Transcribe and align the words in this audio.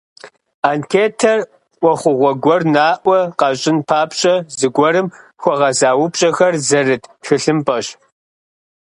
Анкетэр 0.69 1.39
ӏуэхугъуэ 1.79 2.31
гуэр 2.43 2.61
наӏуэ 2.73 3.19
къэщӏын 3.39 3.77
папщӏэ 3.87 4.35
зыгуэрым 4.57 5.07
хуэгъэза 5.41 5.89
упщӏэхэр 6.03 6.53
зэрыт 6.67 7.03
тхылъымпӏэщ. 7.21 7.87